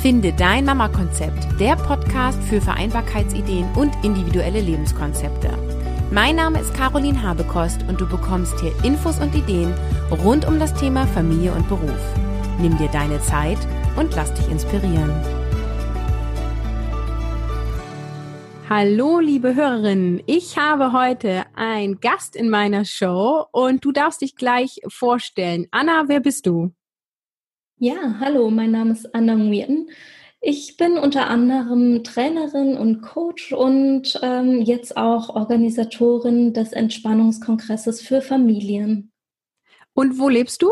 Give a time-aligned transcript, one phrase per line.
[0.00, 5.50] Finde dein Mama-Konzept, der Podcast für Vereinbarkeitsideen und individuelle Lebenskonzepte.
[6.10, 9.74] Mein Name ist Caroline Habekost und du bekommst hier Infos und Ideen
[10.10, 12.00] rund um das Thema Familie und Beruf.
[12.58, 13.58] Nimm dir deine Zeit
[13.96, 15.12] und lass dich inspirieren.
[18.70, 20.22] Hallo, liebe Hörerinnen.
[20.24, 25.66] Ich habe heute einen Gast in meiner Show und du darfst dich gleich vorstellen.
[25.72, 26.72] Anna, wer bist du?
[27.82, 29.88] Ja, hallo, mein Name ist Anna Nguyen.
[30.42, 38.20] Ich bin unter anderem Trainerin und Coach und ähm, jetzt auch Organisatorin des Entspannungskongresses für
[38.20, 39.12] Familien.
[39.94, 40.68] Und wo lebst du?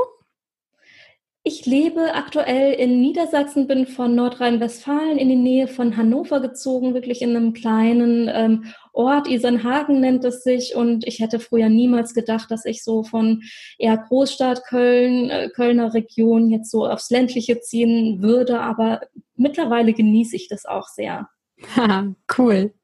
[1.48, 7.22] Ich lebe aktuell in Niedersachsen, bin von Nordrhein-Westfalen in die Nähe von Hannover gezogen, wirklich
[7.22, 10.76] in einem kleinen ähm, Ort, Isernhagen nennt es sich.
[10.76, 13.44] Und ich hätte früher niemals gedacht, dass ich so von
[13.78, 18.60] eher Großstadt Köln, äh, Kölner Region jetzt so aufs ländliche ziehen würde.
[18.60, 19.00] Aber
[19.34, 21.30] mittlerweile genieße ich das auch sehr.
[22.36, 22.74] cool.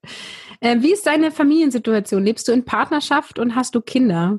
[0.60, 2.24] Äh, wie ist deine Familiensituation?
[2.24, 4.38] Lebst du in Partnerschaft und hast du Kinder?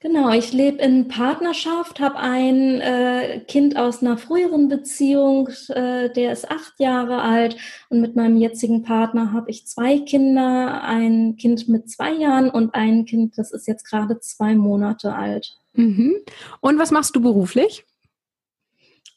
[0.00, 6.32] Genau, ich lebe in Partnerschaft, habe ein äh, Kind aus einer früheren Beziehung, äh, der
[6.32, 7.56] ist acht Jahre alt
[7.88, 12.76] und mit meinem jetzigen Partner habe ich zwei Kinder, ein Kind mit zwei Jahren und
[12.76, 15.56] ein Kind, das ist jetzt gerade zwei Monate alt.
[15.72, 16.14] Mhm.
[16.60, 17.84] Und was machst du beruflich?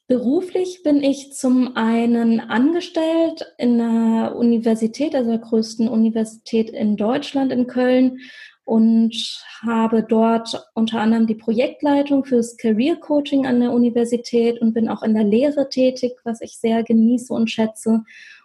[0.07, 7.51] Beruflich bin ich zum einen angestellt in der Universität, also der größten Universität in Deutschland
[7.53, 8.17] in Köln
[8.63, 14.87] und habe dort unter anderem die Projektleitung fürs Career Coaching an der Universität und bin
[14.89, 18.03] auch in der Lehre tätig, was ich sehr genieße und schätze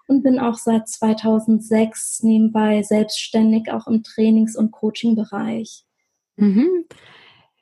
[0.09, 5.85] und bin auch seit 2006 nebenbei selbstständig auch im Trainings- und Coaching-Bereich.
[6.37, 6.87] Mhm.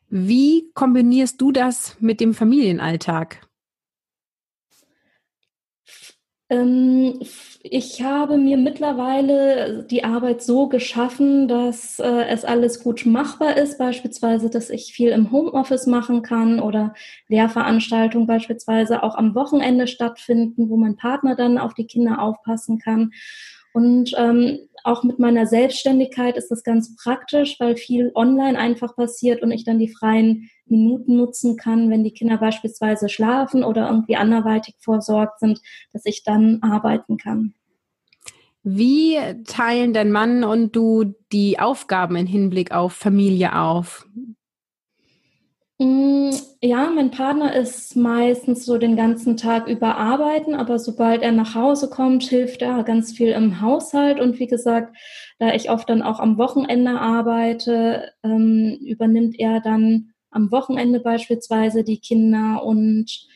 [0.09, 3.49] Wie kombinierst du das mit dem Familienalltag?
[6.44, 6.44] Ähm,
[7.63, 13.79] ich habe mir mittlerweile die Arbeit so geschaffen, dass äh, es alles gut machbar ist,
[13.79, 16.95] beispielsweise, dass ich viel im Homeoffice machen kann oder
[17.29, 23.13] Lehrveranstaltungen beispielsweise auch am Wochenende stattfinden, wo mein Partner dann auf die Kinder aufpassen kann.
[23.73, 29.43] Und ähm, auch mit meiner Selbstständigkeit ist das ganz praktisch, weil viel online einfach passiert
[29.43, 34.17] und ich dann die freien Minuten nutzen kann, wenn die Kinder beispielsweise schlafen oder irgendwie
[34.17, 35.61] anderweitig vorsorgt sind,
[35.93, 37.55] dass ich dann arbeiten kann.
[38.63, 44.07] Wie teilen dein Mann und du die Aufgaben im Hinblick auf Familie auf?
[45.81, 46.31] Mm,
[46.63, 51.55] ja, mein Partner ist meistens so den ganzen Tag über arbeiten, aber sobald er nach
[51.57, 54.21] Hause kommt, hilft er ganz viel im Haushalt.
[54.21, 54.97] Und wie gesagt,
[55.41, 61.83] da ich oft dann auch am Wochenende arbeite, ähm, übernimmt er dann am Wochenende beispielsweise
[61.83, 63.27] die Kinder und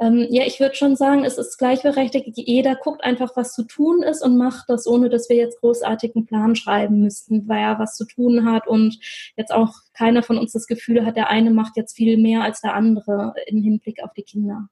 [0.00, 2.30] ähm, ja, ich würde schon sagen, es ist gleichberechtigt.
[2.34, 6.24] Jeder guckt einfach, was zu tun ist und macht das, ohne dass wir jetzt großartigen
[6.24, 8.98] Plan schreiben müssten, weil er was zu tun hat und
[9.36, 12.62] jetzt auch keiner von uns das Gefühl hat, der eine macht jetzt viel mehr als
[12.62, 14.68] der andere im Hinblick auf die Kinder.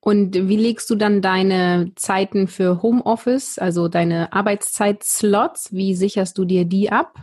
[0.00, 5.74] Und wie legst du dann deine Zeiten für Homeoffice, also deine Arbeitszeit-Slots?
[5.74, 7.18] Wie sicherst du dir die ab?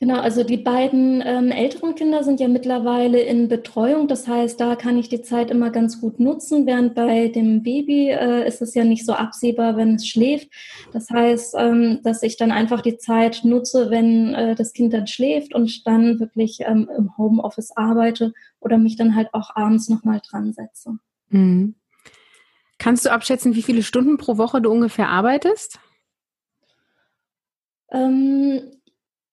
[0.00, 4.08] Genau, also die beiden ähm, älteren Kinder sind ja mittlerweile in Betreuung.
[4.08, 8.10] Das heißt, da kann ich die Zeit immer ganz gut nutzen, während bei dem Baby
[8.10, 10.50] äh, ist es ja nicht so absehbar, wenn es schläft.
[10.92, 15.06] Das heißt, ähm, dass ich dann einfach die Zeit nutze, wenn äh, das Kind dann
[15.06, 20.20] schläft und dann wirklich ähm, im Homeoffice arbeite oder mich dann halt auch abends nochmal
[20.28, 20.98] dran setze.
[21.28, 21.76] Mhm.
[22.78, 25.78] Kannst du abschätzen, wie viele Stunden pro Woche du ungefähr arbeitest?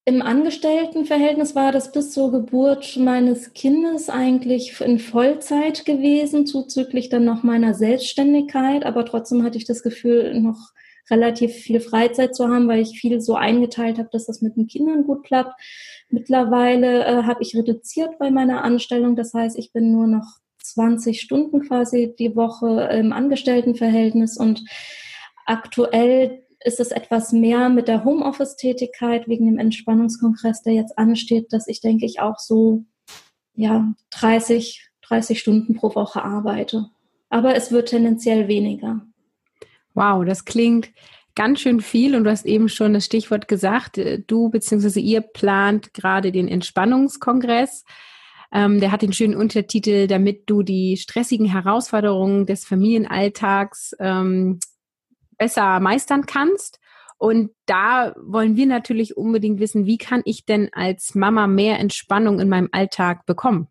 [0.06, 7.24] Im Angestelltenverhältnis war das bis zur Geburt meines Kindes eigentlich in Vollzeit gewesen, zuzüglich dann
[7.24, 8.84] noch meiner Selbstständigkeit.
[8.84, 10.72] Aber trotzdem hatte ich das Gefühl, noch
[11.12, 14.66] relativ viel Freizeit zu haben, weil ich viel so eingeteilt habe, dass das mit den
[14.66, 15.53] Kindern gut klappt.
[16.09, 19.16] Mittlerweile äh, habe ich reduziert bei meiner Anstellung.
[19.16, 24.64] Das heißt, ich bin nur noch 20 Stunden quasi die Woche im Angestelltenverhältnis und
[25.46, 31.67] aktuell ist es etwas mehr mit der Homeoffice-Tätigkeit wegen dem Entspannungskongress, der jetzt ansteht, dass
[31.67, 32.85] ich denke ich auch so
[33.55, 36.90] ja 30, 30 Stunden pro Woche arbeite.
[37.29, 39.02] Aber es wird tendenziell weniger.
[39.93, 40.91] Wow, das klingt
[41.35, 44.99] ganz schön viel und du hast eben schon das Stichwort gesagt, du bzw.
[44.99, 47.85] ihr plant gerade den Entspannungskongress.
[48.53, 54.59] Ähm, der hat den schönen Untertitel, damit du die stressigen Herausforderungen des Familienalltags ähm,
[55.41, 56.79] besser meistern kannst.
[57.17, 62.40] Und da wollen wir natürlich unbedingt wissen, wie kann ich denn als Mama mehr Entspannung
[62.40, 63.67] in meinem Alltag bekommen?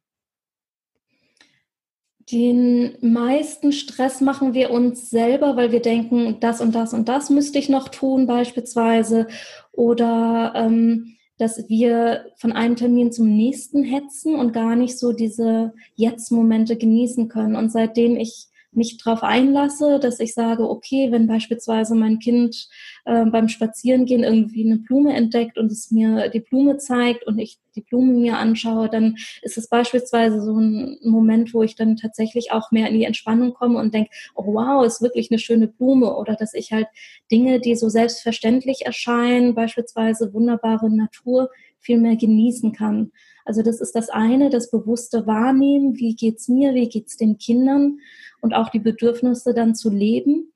[2.32, 7.30] Den meisten Stress machen wir uns selber, weil wir denken, das und das und das
[7.30, 9.28] müsste ich noch tun beispielsweise.
[9.70, 15.72] Oder ähm, dass wir von einem Termin zum nächsten hetzen und gar nicht so diese
[15.94, 17.54] Jetzt-Momente genießen können.
[17.54, 22.68] Und seitdem ich mich darauf einlasse, dass ich sage, okay, wenn beispielsweise mein Kind
[23.04, 27.58] äh, beim Spazierengehen irgendwie eine Blume entdeckt und es mir die Blume zeigt und ich
[27.74, 32.52] die Blume mir anschaue, dann ist es beispielsweise so ein Moment, wo ich dann tatsächlich
[32.52, 36.16] auch mehr in die Entspannung komme und denke, oh wow, ist wirklich eine schöne Blume
[36.16, 36.86] oder dass ich halt
[37.30, 41.50] Dinge, die so selbstverständlich erscheinen, beispielsweise wunderbare Natur,
[41.80, 43.12] viel mehr genießen kann.
[43.44, 47.98] Also das ist das eine, das bewusste Wahrnehmen, wie geht's mir, wie geht's den Kindern
[48.40, 50.52] und auch die Bedürfnisse dann zu leben.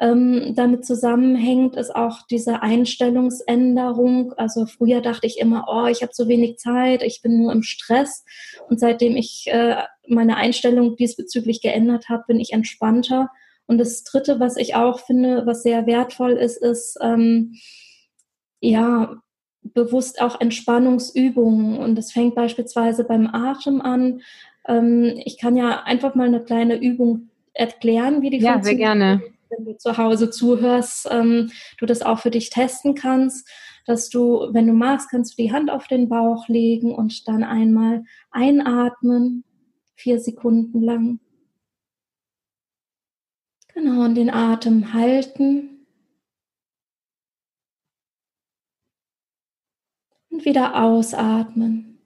[0.00, 4.32] Ähm, damit zusammenhängt ist auch diese Einstellungsänderung.
[4.32, 7.62] Also früher dachte ich immer, oh, ich habe so wenig Zeit, ich bin nur im
[7.62, 8.24] Stress.
[8.68, 9.76] Und seitdem ich äh,
[10.08, 13.28] meine Einstellung diesbezüglich geändert habe, bin ich entspannter.
[13.66, 17.54] Und das Dritte, was ich auch finde, was sehr wertvoll ist, ist ähm,
[18.60, 19.20] ja
[19.62, 21.78] bewusst auch Entspannungsübungen.
[21.78, 24.22] Und das fängt beispielsweise beim Atem an.
[24.66, 28.80] Ähm, ich kann ja einfach mal eine kleine Übung erklären, wie die ja, funktioniert.
[28.80, 29.22] Ja, sehr gerne.
[29.50, 33.48] Wenn du zu Hause zuhörst, ähm, du das auch für dich testen kannst,
[33.86, 37.44] dass du, wenn du magst, kannst du die Hand auf den Bauch legen und dann
[37.44, 39.44] einmal einatmen,
[39.94, 41.20] vier Sekunden lang.
[43.74, 45.71] Genau, und den Atem halten.
[50.32, 52.00] Und wieder ausatmen.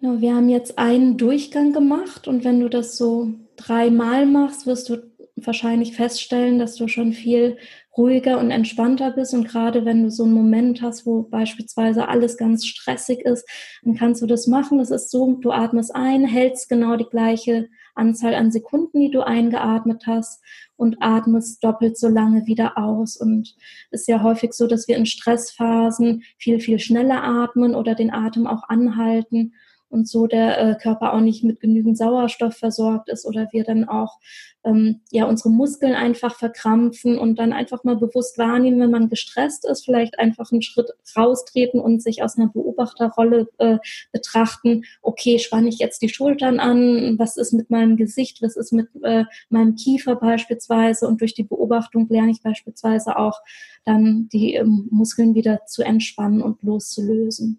[0.00, 4.88] Genau, wir haben jetzt einen Durchgang gemacht und wenn du das so dreimal machst, wirst
[4.88, 4.96] du
[5.36, 7.56] wahrscheinlich feststellen, dass du schon viel
[7.96, 9.34] ruhiger und entspannter bist.
[9.34, 13.48] Und gerade wenn du so einen Moment hast, wo beispielsweise alles ganz stressig ist,
[13.84, 14.78] dann kannst du das machen.
[14.78, 19.20] Das ist so, du atmest ein, hältst genau die gleiche Anzahl an Sekunden, die du
[19.20, 20.42] eingeatmet hast
[20.82, 23.16] und atmest doppelt so lange wieder aus.
[23.16, 23.54] Und
[23.90, 28.12] es ist ja häufig so, dass wir in Stressphasen viel, viel schneller atmen oder den
[28.12, 29.54] Atem auch anhalten
[29.92, 33.88] und so der äh, Körper auch nicht mit genügend Sauerstoff versorgt ist oder wir dann
[33.88, 34.18] auch
[34.64, 39.66] ähm, ja unsere Muskeln einfach verkrampfen und dann einfach mal bewusst wahrnehmen, wenn man gestresst
[39.68, 43.78] ist, vielleicht einfach einen Schritt raustreten und sich aus einer Beobachterrolle äh,
[44.12, 44.84] betrachten.
[45.02, 47.18] Okay, spanne ich jetzt die Schultern an?
[47.18, 48.42] Was ist mit meinem Gesicht?
[48.42, 51.06] Was ist mit äh, meinem Kiefer beispielsweise?
[51.06, 53.40] Und durch die Beobachtung lerne ich beispielsweise auch
[53.84, 57.58] dann die ähm, Muskeln wieder zu entspannen und loszulösen.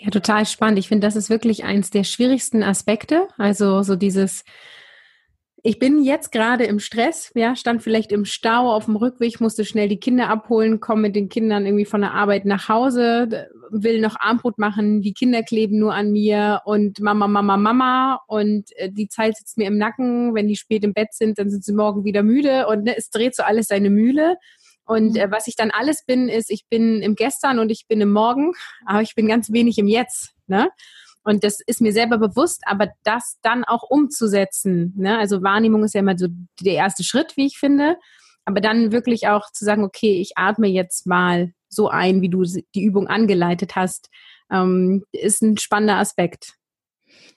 [0.00, 0.78] Ja, total spannend.
[0.78, 3.26] Ich finde, das ist wirklich eins der schwierigsten Aspekte.
[3.36, 4.44] Also so dieses,
[5.64, 9.64] ich bin jetzt gerade im Stress, ja, stand vielleicht im Stau auf dem Rückweg, musste
[9.64, 14.00] schnell die Kinder abholen, komme mit den Kindern irgendwie von der Arbeit nach Hause, will
[14.00, 18.92] noch Armbrot machen, die Kinder kleben nur an mir und Mama, Mama, Mama und äh,
[18.92, 21.72] die Zeit sitzt mir im Nacken, wenn die spät im Bett sind, dann sind sie
[21.72, 24.36] morgen wieder müde und ne, es dreht so alles seine Mühle.
[24.88, 28.00] Und äh, was ich dann alles bin, ist, ich bin im Gestern und ich bin
[28.00, 28.54] im Morgen,
[28.86, 30.32] aber ich bin ganz wenig im Jetzt.
[30.46, 30.70] Ne?
[31.22, 34.94] Und das ist mir selber bewusst, aber das dann auch umzusetzen.
[34.96, 35.18] Ne?
[35.18, 36.28] Also Wahrnehmung ist ja immer so
[36.62, 37.98] der erste Schritt, wie ich finde.
[38.46, 42.44] Aber dann wirklich auch zu sagen, okay, ich atme jetzt mal so ein, wie du
[42.74, 44.08] die Übung angeleitet hast,
[44.50, 46.54] ähm, ist ein spannender Aspekt.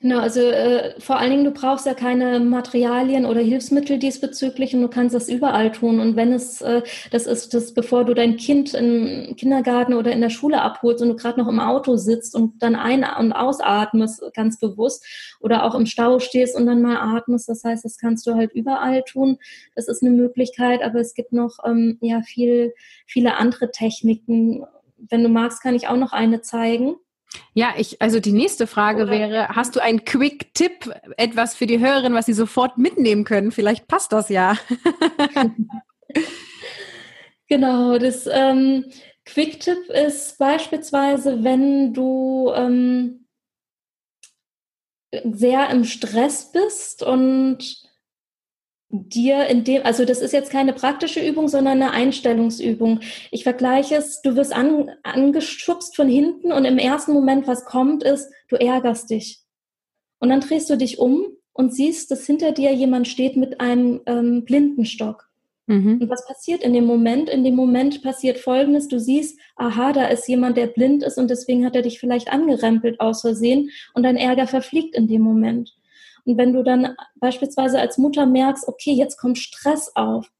[0.01, 4.81] Genau, also äh, vor allen Dingen, du brauchst ja keine Materialien oder Hilfsmittel diesbezüglich und
[4.81, 5.99] du kannst das überall tun.
[5.99, 10.21] Und wenn es, äh, das ist das, bevor du dein Kind im Kindergarten oder in
[10.21, 14.23] der Schule abholst und du gerade noch im Auto sitzt und dann ein- und ausatmest,
[14.33, 15.05] ganz bewusst,
[15.39, 17.47] oder auch im Stau stehst und dann mal atmest.
[17.47, 19.37] Das heißt, das kannst du halt überall tun.
[19.75, 22.73] Das ist eine Möglichkeit, aber es gibt noch ähm, ja viel,
[23.05, 24.65] viele andere Techniken.
[24.97, 26.95] Wenn du magst, kann ich auch noch eine zeigen.
[27.53, 31.79] Ja, ich, also die nächste Frage Oder wäre, hast du einen Quick-Tipp, etwas für die
[31.79, 33.51] Hörerin, was sie sofort mitnehmen können?
[33.51, 34.57] Vielleicht passt das ja.
[37.47, 38.85] genau, das ähm,
[39.25, 43.27] Quick-Tipp ist beispielsweise, wenn du ähm,
[45.11, 47.80] sehr im Stress bist und
[48.91, 52.99] dir in dem, also das ist jetzt keine praktische Übung, sondern eine Einstellungsübung.
[53.31, 58.03] Ich vergleiche es, du wirst an, angeschubst von hinten und im ersten Moment, was kommt,
[58.03, 59.41] ist, du ärgerst dich.
[60.19, 64.01] Und dann drehst du dich um und siehst, dass hinter dir jemand steht mit einem
[64.05, 65.29] ähm, Blindenstock.
[65.67, 65.99] Mhm.
[66.01, 67.29] Und was passiert in dem Moment?
[67.29, 71.29] In dem Moment passiert Folgendes, du siehst, aha, da ist jemand, der blind ist und
[71.29, 75.75] deswegen hat er dich vielleicht angerempelt aus Versehen und dein Ärger verfliegt in dem Moment.
[76.25, 80.31] Und wenn du dann beispielsweise als Mutter merkst, okay, jetzt kommt Stress auf,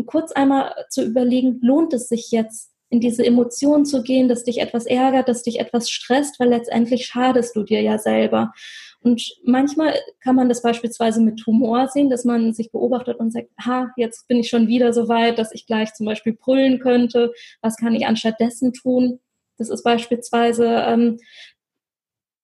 [0.00, 4.42] und kurz einmal zu überlegen, lohnt es sich jetzt, in diese Emotion zu gehen, dass
[4.42, 8.52] dich etwas ärgert, dass dich etwas stresst, weil letztendlich schadest du dir ja selber.
[9.00, 13.48] Und manchmal kann man das beispielsweise mit Humor sehen, dass man sich beobachtet und sagt,
[13.64, 17.32] ha, jetzt bin ich schon wieder so weit, dass ich gleich zum Beispiel brüllen könnte.
[17.62, 19.20] Was kann ich anstattdessen tun?
[19.56, 21.18] Das ist beispielsweise ähm,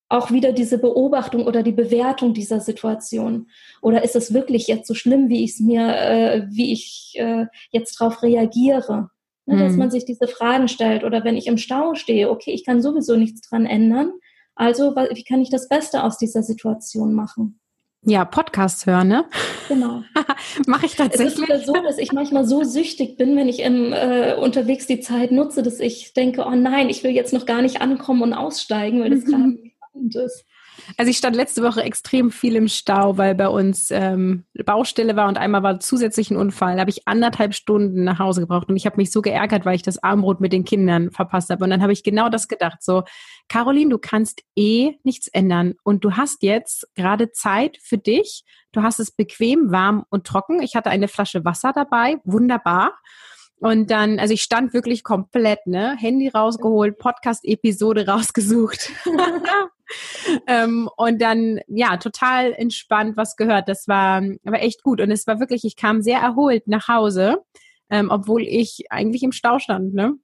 [0.08, 3.48] auch wieder diese Beobachtung oder die Bewertung dieser Situation.
[3.82, 7.46] Oder ist es wirklich jetzt so schlimm, wie ich es mir, äh, wie ich äh,
[7.70, 9.10] jetzt darauf reagiere?
[9.48, 9.78] Ne, dass hm.
[9.78, 11.04] man sich diese Fragen stellt.
[11.04, 14.12] Oder wenn ich im Stau stehe, okay, ich kann sowieso nichts dran ändern.
[14.56, 17.60] Also, wie kann ich das Beste aus dieser Situation machen?
[18.02, 19.24] Ja, Podcasts hören, ne?
[19.68, 20.02] Genau.
[20.66, 21.48] Mache ich tatsächlich.
[21.48, 25.00] Es ist so, dass ich manchmal so süchtig bin, wenn ich im, äh, unterwegs die
[25.00, 28.32] Zeit nutze, dass ich denke, oh nein, ich will jetzt noch gar nicht ankommen und
[28.32, 29.58] aussteigen, weil das gerade
[29.96, 30.44] spannend ist.
[30.98, 35.26] Also ich stand letzte Woche extrem viel im Stau, weil bei uns ähm, Baustelle war
[35.26, 36.74] und einmal war zusätzlich ein Unfall.
[36.74, 39.74] Da habe ich anderthalb Stunden nach Hause gebraucht und ich habe mich so geärgert, weil
[39.74, 41.64] ich das Armbrot mit den Kindern verpasst habe.
[41.64, 43.04] Und dann habe ich genau das gedacht, so,
[43.48, 48.44] Caroline, du kannst eh nichts ändern und du hast jetzt gerade Zeit für dich.
[48.72, 50.60] Du hast es bequem, warm und trocken.
[50.60, 52.92] Ich hatte eine Flasche Wasser dabei, wunderbar.
[53.60, 55.96] Und dann, also ich stand wirklich komplett, ne?
[55.98, 58.92] Handy rausgeholt, Podcast-Episode rausgesucht.
[60.46, 63.68] ähm, und dann, ja, total entspannt was gehört.
[63.68, 65.00] Das war, war echt gut.
[65.00, 67.38] Und es war wirklich, ich kam sehr erholt nach Hause,
[67.88, 70.14] ähm, obwohl ich eigentlich im Stau stand, ne?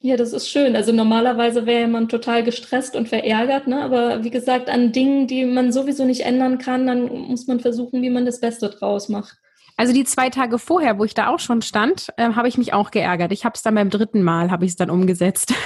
[0.00, 0.76] Ja, das ist schön.
[0.76, 3.82] Also normalerweise wäre man total gestresst und verärgert, ne?
[3.82, 8.02] Aber wie gesagt, an Dingen, die man sowieso nicht ändern kann, dann muss man versuchen,
[8.02, 9.38] wie man das Beste draus macht.
[9.76, 12.72] Also die zwei Tage vorher, wo ich da auch schon stand, äh, habe ich mich
[12.72, 13.30] auch geärgert.
[13.32, 15.52] Ich habe es dann beim dritten Mal, habe ich es dann umgesetzt.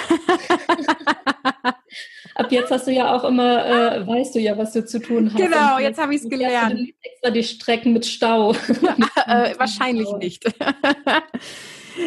[2.35, 5.33] Ab jetzt hast du ja auch immer, äh, weißt du ja, was du zu tun
[5.33, 5.41] hast.
[5.41, 6.79] Genau, jetzt habe ich es gelernt.
[6.79, 8.53] Du extra die Strecken mit Stau.
[9.27, 10.45] äh, wahrscheinlich nicht.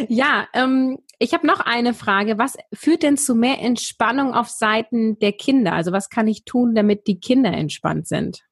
[0.09, 2.37] ja, ähm, ich habe noch eine Frage.
[2.37, 5.73] Was führt denn zu mehr Entspannung auf Seiten der Kinder?
[5.73, 8.43] Also was kann ich tun, damit die Kinder entspannt sind?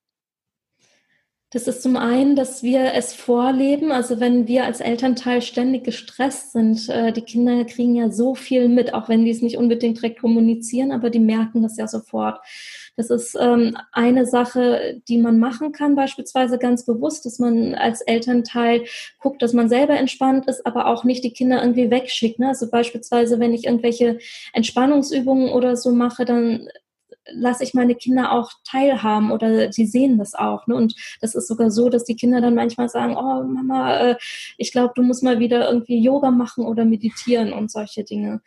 [1.53, 3.91] Das ist zum einen, dass wir es vorleben.
[3.91, 8.69] Also wenn wir als Elternteil ständig gestresst sind, äh, die Kinder kriegen ja so viel
[8.69, 12.39] mit, auch wenn die es nicht unbedingt direkt kommunizieren, aber die merken das ja sofort.
[12.95, 17.99] Das ist ähm, eine Sache, die man machen kann, beispielsweise ganz bewusst, dass man als
[17.99, 18.85] Elternteil
[19.19, 22.39] guckt, dass man selber entspannt ist, aber auch nicht die Kinder irgendwie wegschickt.
[22.39, 22.47] Ne?
[22.47, 24.19] Also beispielsweise, wenn ich irgendwelche
[24.53, 26.69] Entspannungsübungen oder so mache, dann
[27.29, 30.67] lasse ich meine Kinder auch teilhaben oder sie sehen das auch.
[30.67, 30.75] Ne?
[30.75, 34.15] Und das ist sogar so, dass die Kinder dann manchmal sagen, oh Mama, äh,
[34.57, 38.41] ich glaube, du musst mal wieder irgendwie Yoga machen oder meditieren und solche Dinge.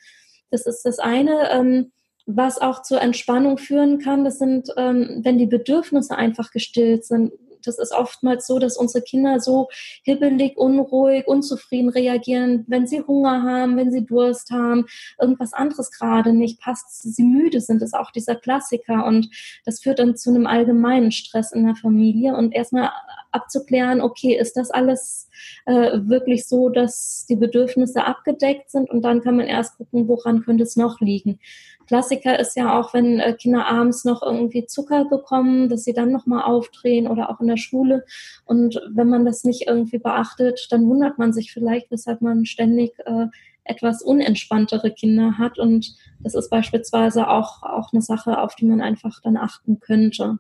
[0.50, 1.50] Das ist das eine.
[1.50, 1.92] Ähm,
[2.26, 7.32] was auch zur Entspannung führen kann, das sind, ähm, wenn die Bedürfnisse einfach gestillt sind,
[7.66, 9.68] das ist oftmals so, dass unsere Kinder so
[10.02, 14.86] hibbelig, unruhig, unzufrieden reagieren, wenn sie Hunger haben, wenn sie Durst haben,
[15.20, 19.04] irgendwas anderes gerade nicht passt, sie müde sind, ist auch dieser Klassiker.
[19.04, 19.30] Und
[19.64, 22.90] das führt dann zu einem allgemeinen Stress in der Familie und erstmal
[23.32, 25.28] abzuklären, okay, ist das alles
[25.66, 30.42] äh, wirklich so, dass die Bedürfnisse abgedeckt sind und dann kann man erst gucken, woran
[30.42, 31.40] könnte es noch liegen.
[31.86, 36.12] Klassiker ist ja auch, wenn äh, Kinder abends noch irgendwie Zucker bekommen, dass sie dann
[36.12, 38.04] nochmal aufdrehen oder auch in der Schule.
[38.44, 42.92] Und wenn man das nicht irgendwie beachtet, dann wundert man sich vielleicht, weshalb man ständig
[43.04, 43.26] äh,
[43.64, 45.58] etwas unentspanntere Kinder hat.
[45.58, 50.38] Und das ist beispielsweise auch, auch eine Sache, auf die man einfach dann achten könnte.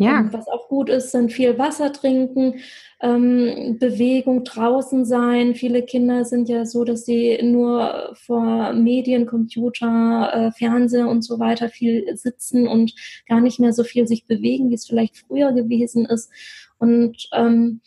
[0.00, 0.20] Ja.
[0.20, 2.54] Und was auch gut ist, sind viel Wasser trinken,
[3.02, 5.54] ähm, Bewegung draußen sein.
[5.54, 11.38] Viele Kinder sind ja so, dass sie nur vor Medien, Computer, äh, Fernseher und so
[11.38, 12.94] weiter viel sitzen und
[13.28, 16.32] gar nicht mehr so viel sich bewegen, wie es vielleicht früher gewesen ist.
[16.78, 17.82] Und ähm,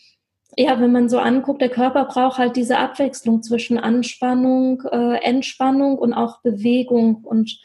[0.56, 5.98] ja, wenn man so anguckt, der Körper braucht halt diese Abwechslung zwischen Anspannung, äh, Entspannung
[5.98, 7.60] und auch Bewegung und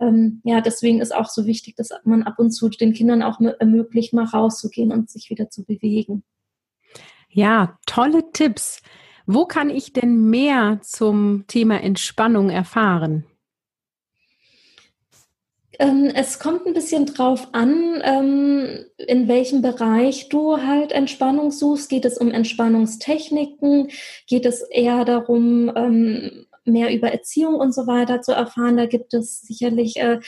[0.00, 3.40] ähm, ja, deswegen ist auch so wichtig, dass man ab und zu den Kindern auch
[3.40, 6.22] ermöglicht, mal rauszugehen und sich wieder zu bewegen.
[7.28, 8.82] Ja, tolle Tipps.
[9.26, 13.24] Wo kann ich denn mehr zum Thema Entspannung erfahren?
[15.78, 21.88] Ähm, es kommt ein bisschen drauf an, ähm, in welchem Bereich du halt Entspannung suchst.
[21.88, 23.88] Geht es um Entspannungstechniken?
[24.26, 28.76] Geht es eher darum, ähm, mehr über Erziehung und so weiter zu erfahren.
[28.76, 30.20] Da gibt es sicherlich äh,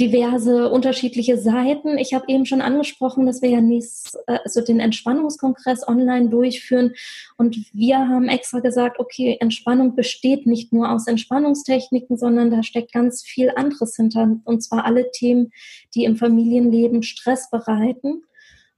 [0.00, 1.98] diverse unterschiedliche Seiten.
[1.98, 6.94] Ich habe eben schon angesprochen, dass wir ja nächst, äh, also den Entspannungskongress online durchführen
[7.36, 12.92] und wir haben extra gesagt, okay, Entspannung besteht nicht nur aus Entspannungstechniken, sondern da steckt
[12.92, 15.52] ganz viel anderes hinter und zwar alle Themen,
[15.94, 18.24] die im Familienleben Stress bereiten.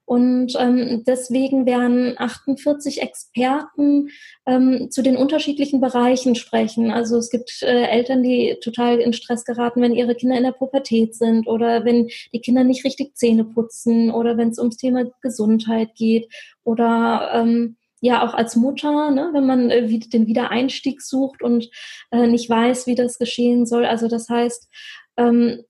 [0.06, 4.10] Und ähm, deswegen werden 48 Experten
[4.46, 6.92] ähm, zu den unterschiedlichen Bereichen sprechen.
[6.92, 10.52] Also es gibt äh, Eltern, die total in Stress geraten, wenn ihre Kinder in der
[10.52, 15.06] Pubertät sind oder wenn die Kinder nicht richtig Zähne putzen oder wenn es ums Thema
[15.22, 16.32] Gesundheit geht
[16.62, 21.68] oder ähm, ja auch als Mutter, ne, wenn man äh, den Wiedereinstieg sucht und
[22.12, 23.84] äh, nicht weiß, wie das geschehen soll.
[23.84, 24.68] Also das heißt,
[25.16, 25.64] ähm,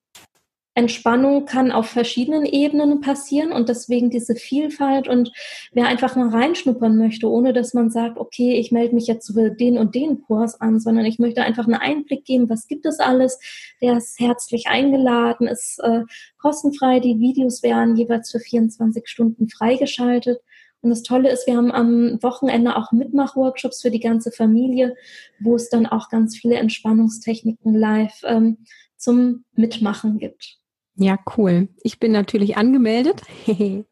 [0.76, 5.32] Entspannung kann auf verschiedenen Ebenen passieren und deswegen diese Vielfalt und
[5.72, 9.50] wer einfach mal reinschnuppern möchte, ohne dass man sagt, okay, ich melde mich jetzt für
[9.50, 13.00] den und den Kurs an, sondern ich möchte einfach einen Einblick geben, was gibt es
[13.00, 13.40] alles,
[13.80, 16.02] der ist herzlich eingeladen, ist äh,
[16.36, 20.40] kostenfrei, die Videos werden jeweils für 24 Stunden freigeschaltet.
[20.82, 24.94] Und das Tolle ist, wir haben am Wochenende auch Mitmachworkshops für die ganze Familie,
[25.40, 28.58] wo es dann auch ganz viele Entspannungstechniken live ähm,
[28.98, 30.58] zum Mitmachen gibt.
[30.96, 31.68] Ja, cool.
[31.82, 33.22] Ich bin natürlich angemeldet.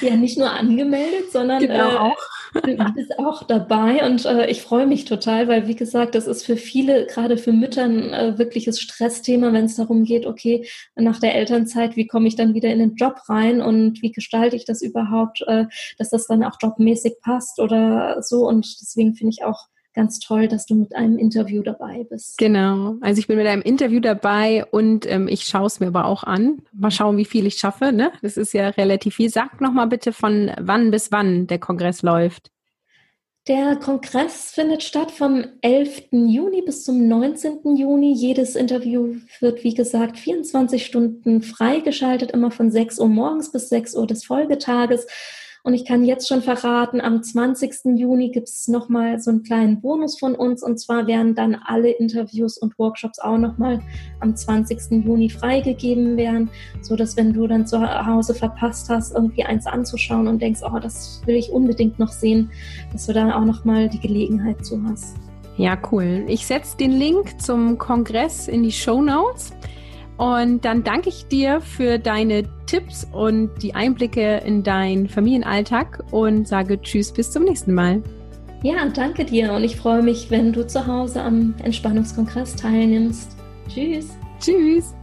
[0.00, 2.16] ja, nicht nur angemeldet, sondern genau äh, auch.
[2.54, 6.44] du bist auch dabei und äh, ich freue mich total, weil wie gesagt, das ist
[6.46, 11.20] für viele, gerade für Mütter, ein äh, wirkliches Stressthema, wenn es darum geht, okay, nach
[11.20, 14.64] der Elternzeit, wie komme ich dann wieder in den Job rein und wie gestalte ich
[14.64, 15.66] das überhaupt, äh,
[15.98, 18.46] dass das dann auch jobmäßig passt oder so.
[18.48, 19.66] Und deswegen finde ich auch
[19.96, 22.38] ganz toll, dass du mit einem Interview dabei bist.
[22.38, 22.96] Genau.
[23.00, 26.22] Also ich bin mit einem Interview dabei und ähm, ich schaue es mir aber auch
[26.22, 26.62] an.
[26.72, 27.92] Mal schauen, wie viel ich schaffe.
[27.92, 28.12] Ne?
[28.22, 29.30] Das ist ja relativ viel.
[29.30, 32.52] Sag nochmal bitte, von wann bis wann der Kongress läuft.
[33.48, 36.08] Der Kongress findet statt vom 11.
[36.10, 37.76] Juni bis zum 19.
[37.76, 38.12] Juni.
[38.12, 43.94] Jedes Interview wird, wie gesagt, 24 Stunden freigeschaltet, immer von 6 Uhr morgens bis 6
[43.94, 45.06] Uhr des Folgetages.
[45.66, 47.96] Und ich kann jetzt schon verraten, am 20.
[47.96, 50.62] Juni gibt es nochmal so einen kleinen Bonus von uns.
[50.62, 53.80] Und zwar werden dann alle Interviews und Workshops auch nochmal
[54.20, 55.04] am 20.
[55.04, 56.50] Juni freigegeben werden,
[56.82, 60.78] so dass wenn du dann zu Hause verpasst hast, irgendwie eins anzuschauen und denkst, oh,
[60.78, 62.48] das will ich unbedingt noch sehen,
[62.92, 65.16] dass du dann auch nochmal die Gelegenheit zu hast.
[65.56, 66.22] Ja, cool.
[66.28, 69.52] Ich setze den Link zum Kongress in die Show Notes.
[70.16, 76.48] Und dann danke ich dir für deine Tipps und die Einblicke in deinen Familienalltag und
[76.48, 78.02] sage Tschüss, bis zum nächsten Mal.
[78.62, 83.36] Ja, danke dir und ich freue mich, wenn du zu Hause am Entspannungskongress teilnimmst.
[83.68, 84.16] Tschüss.
[84.40, 84.95] Tschüss.